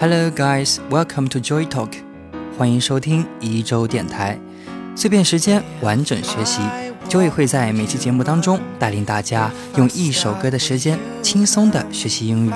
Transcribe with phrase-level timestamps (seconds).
[0.00, 1.90] Hello guys, welcome to Joy Talk，
[2.56, 4.40] 欢迎收听一周电台，
[4.96, 6.62] 碎片时间，完整学习。
[7.10, 12.52] Joy 会在每期节目当中带领大家用一首歌的时间轻松的学习英语。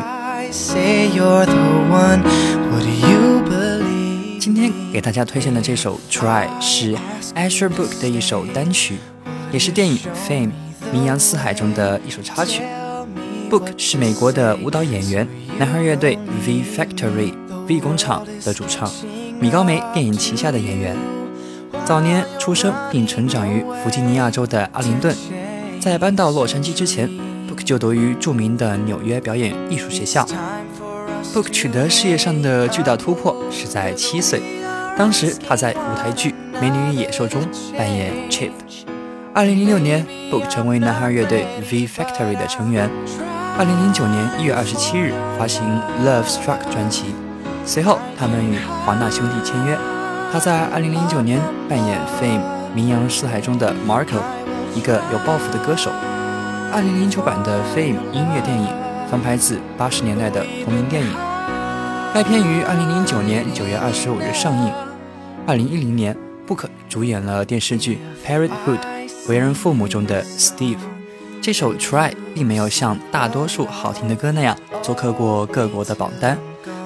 [4.40, 6.96] 今天给大家推荐的这首 Try 是
[7.34, 8.96] Asher Book 的一首单曲，
[9.52, 10.52] 也是电影 Fame
[10.90, 12.62] 名扬四海中的一首插曲。
[13.54, 15.24] Book 是美国的舞蹈演员。
[15.60, 17.32] 男孩乐队 V Factory
[17.68, 18.90] V 工厂的主唱，
[19.38, 20.96] 米高梅电影旗下的演员。
[21.84, 25.14] 早年出生并成长于弗吉尼亚州的阿灵顿，
[25.80, 27.08] 在搬到洛杉矶之前
[27.48, 30.26] ，Book 就读于著名的纽约表演艺术学校。
[31.32, 34.42] Book 取得事业上的巨大突破是在七岁，
[34.98, 37.40] 当时他在舞台剧《美女与野兽》中
[37.78, 38.50] 扮演 Chip。
[39.32, 42.90] 二零零六年，Book 成为男孩乐队 V Factory 的成员。
[43.56, 45.62] 二零零九年一月二十七日发行
[46.04, 47.14] 《Love Struck》专辑，
[47.64, 49.78] 随后他们与华纳兄弟签约。
[50.32, 52.40] 他在二零零九年扮演《Fame》
[52.74, 54.18] 名扬四海中的 Marco，
[54.74, 55.92] 一个有抱负的歌手。
[56.72, 58.66] 二零零九版的《Fame》音乐电影
[59.08, 61.12] 翻拍自八十年代的同名电影，
[62.12, 64.72] 该片于二零零九年九月二十五日上映。
[65.46, 66.16] 二零一零年
[66.48, 68.80] ，Book 主演了电视剧《Parenthood》
[69.28, 70.78] 为人父母中的 Steve。
[71.44, 76.38] 这首《Try》并没有像大多数好听的歌那样做客过各国的榜单，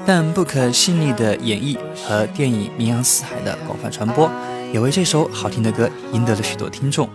[0.04, 4.28] 但不可细腻的演绎和电影名扬四海的广泛传播，
[4.72, 7.08] 也为这首好听的歌赢得了许多听众。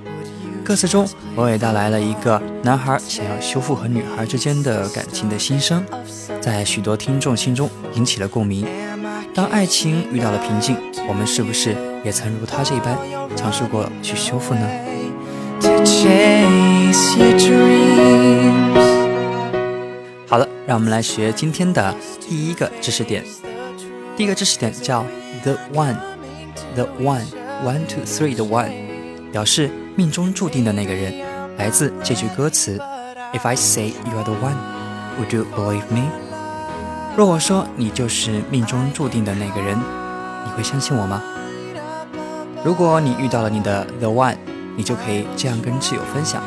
[0.64, 1.06] 歌词中
[1.36, 5.84] 娓娓道来了一个男孩想要修复和女孩之间的感情的心声，
[6.40, 8.66] 在许多听众心中引起了共鸣。
[9.36, 10.78] 当爱情遇到了瓶颈，
[11.10, 12.98] 我们是不是也曾如他这般
[13.36, 14.66] 尝试过去修复呢？
[20.34, 23.24] 好了，让我们来学今天的第一个知识点。
[24.18, 25.06] 第一个知识点叫
[25.44, 28.72] the one，the one，one two three 的 one，
[29.32, 31.14] 表示命中注定的那个人。
[31.56, 32.80] 来自这句歌词
[33.32, 36.10] ：If I say you are the one，would you believe me？
[37.16, 41.22] 若我说你就是命中注定的那个人，你会相信我吗？
[42.66, 44.38] 如果你遇到了你的 the one。
[44.76, 46.42] 你就可以这样跟挚友分享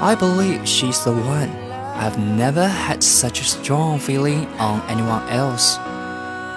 [0.00, 1.50] ：I believe she's the one.
[1.99, 5.77] I've never had such a strong feeling on anyone else.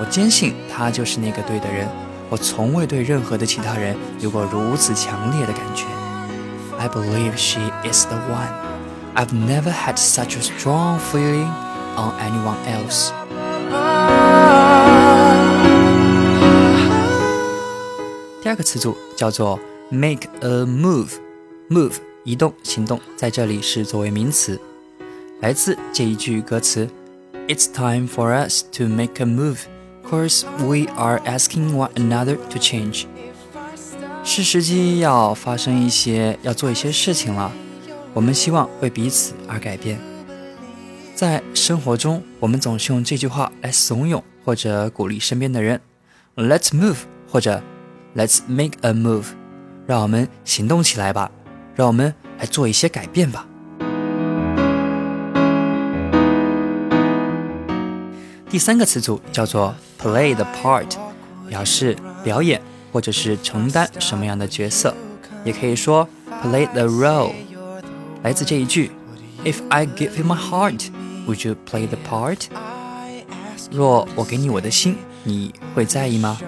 [0.01, 1.89] 我坚信她就是那个对的人，
[2.31, 5.85] 我从未对任何的其他人有过如此强烈的感觉。
[6.79, 8.49] I believe she is the one.
[9.15, 11.49] I've never had such a strong feeling
[11.97, 13.11] on anyone else.
[18.43, 19.61] 第二个词组叫做
[19.91, 24.61] Make a move，move 移动行动，在这里是作为名词，
[25.40, 26.90] 来自这一句歌词
[27.48, 29.60] ：It's time for us to make a move,
[30.04, 33.06] cause we are asking one another to change。
[34.24, 37.52] 是时机要发生一些，要做一些事情了。
[38.16, 40.00] 我们希望为彼此而改变。
[41.14, 45.80] 在生活中，我们总是用这句话来怂恿或者鼓励身边的人
[46.36, 46.98] ：Let's move，
[47.30, 47.62] 或者
[48.16, 49.28] Let's make a move。
[49.86, 51.32] 让我们行动起来吧，
[51.76, 53.47] 让我们来做一些改变吧。
[58.50, 60.88] 第三个词组叫做 play the part，
[61.50, 62.62] 表示表演
[62.94, 64.96] 或者是承担什么样的角色，
[65.44, 66.08] 也可以说
[66.42, 67.34] play the role。
[68.24, 68.92] 来自这一句
[69.44, 72.46] ：If I give you my heart，would you play the part？
[73.70, 76.40] 若我给你我的心，你会在意吗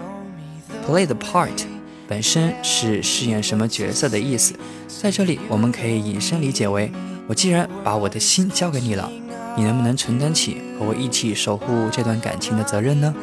[0.88, 1.66] ？Play the part。
[2.08, 4.56] 本身是饰演什么角色的意思，
[4.88, 6.92] 在这里我们可以引申理解为：
[7.28, 9.12] 我既然把我的心交给你了，
[9.60, 13.14] 你能不能承担起和我一起守护这段感情的责任呢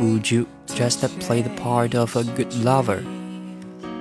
[0.00, 3.00] ？Would you just play the part of a good lover？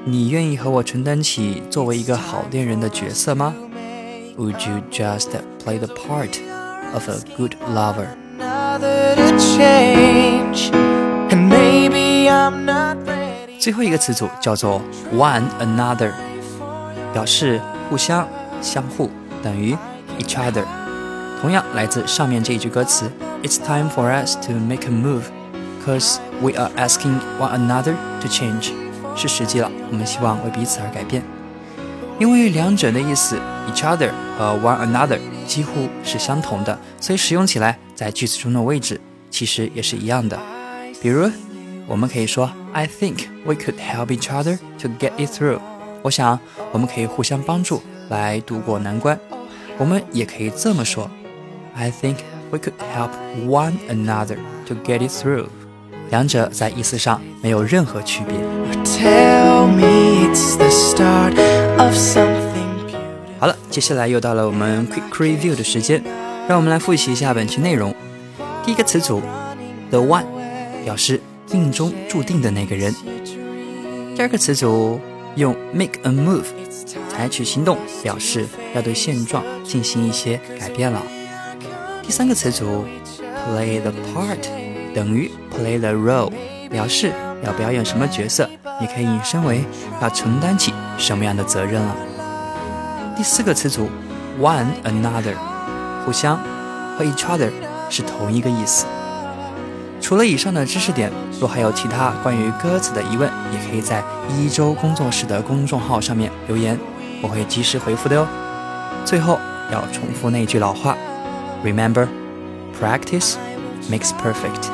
[0.05, 3.55] 你愿意和我承担起作为一个好恋人的角色吗
[4.37, 5.29] ？Would you just
[5.65, 6.37] play the part
[6.93, 8.05] of a good lover？
[13.57, 14.79] 最后一个词组叫做
[15.11, 16.11] one another，
[17.13, 17.59] 表示
[17.89, 18.27] 互相、
[18.61, 19.09] 相互，
[19.41, 19.75] 等于
[20.19, 20.63] each other。
[21.41, 23.11] 同样来自上面这一句歌词
[23.43, 25.23] ：It's time for us to make a move,
[25.85, 28.71] cause we are asking one another to change。
[29.15, 31.23] 是时机了，我们希望为彼此而改变。
[32.19, 33.39] 因为两者的意思
[33.71, 38.99] each other 和 one another 几乎是相同的，所以使用起来在句子中的位置
[39.29, 40.37] 其实也是一样的。
[41.01, 41.29] 比如。
[41.89, 45.57] 我们可以说，I think we could help each other to get it through。
[46.01, 46.37] 我想
[46.73, 49.17] 我们可以互相帮助来度过难关。
[49.77, 51.09] 我们也可以这么说
[51.77, 52.17] ，I think
[52.51, 53.11] we could help
[53.47, 54.37] one another
[54.67, 55.45] to get it through。
[56.09, 58.35] 两者在意思上没有任何区别。
[63.39, 66.01] 好了，接下来又到了我们 quick review 的时间，
[66.47, 67.93] 让我们来复习一下本期内容。
[68.65, 69.21] 第一个词组
[69.91, 70.25] ，the one，
[70.83, 71.21] 表示
[71.51, 72.95] 命中注定的那个人。
[74.15, 74.99] 第二个词组
[75.35, 76.45] 用 make a move，
[77.09, 81.03] 采取行动，表示要对现状进行一些改变了。
[82.07, 82.85] 第三个词组
[83.45, 84.37] play the part，
[84.95, 86.31] 等于 play the role，
[86.69, 87.11] 表示
[87.43, 88.49] 要表演什么角色，
[88.79, 89.65] 你可以引申为
[90.01, 91.93] 要承担起什么样的责任了。
[93.17, 93.89] 第四个词组
[94.39, 95.35] one another，
[96.05, 96.39] 互相
[96.97, 97.51] 和 each other
[97.89, 98.85] 是同一个意思。
[99.99, 101.11] 除了以上的知识点，
[101.41, 106.79] 若还有其他关于歌词的疑问，也可以在一周工作室的公众号上面留言，
[107.21, 108.25] 我会及时回复的哟。
[109.03, 109.37] 最后
[109.73, 110.95] 要重复那句老话
[111.63, 112.07] ：Remember,
[112.79, 113.35] practice
[113.89, 114.69] makes perfect。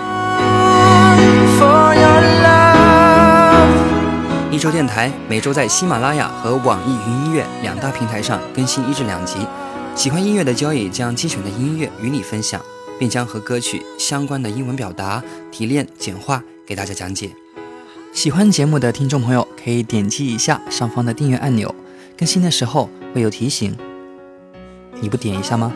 [4.51, 9.47] 一周电台每周在喜马拉雅和网易云音乐两大平台上更新一至两集。
[9.95, 12.61] 喜欢音乐的交易将精选的音乐与你分享。
[12.99, 15.21] 并将和歌曲相关的英文表达
[15.51, 17.31] 提炼简化给大家讲解。
[18.13, 21.73] 喜欢节目的听众朋友可以点击一下上方的订阅按钮，
[22.17, 23.75] 更新的时候会有提醒。
[25.01, 25.73] 你不点一下吗？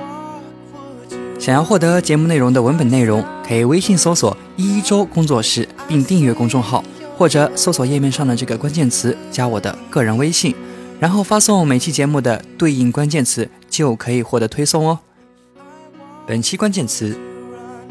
[1.48, 6.84] 想要获得节目内容的文本内容，可以微信搜索“一周工作室”并订阅公众号，
[7.18, 10.54] 或者搜索页面上的这个关键词加我的个人微信，
[11.00, 15.00] 然后发送每期节目的对应关键词，就可以获得推送哦。
[16.28, 17.18] 本期关键词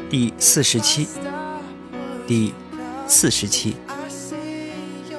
[0.07, 1.07] 第四十期，
[2.27, 2.53] 第
[3.07, 3.75] 四十期。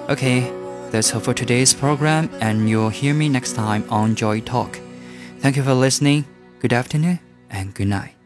[0.06, 4.78] OK，that's all for today's program, and you'll hear me next time on Joy Talk.
[5.42, 6.22] Thank you for listening.
[6.60, 7.18] Good afternoon
[7.50, 8.17] and good night.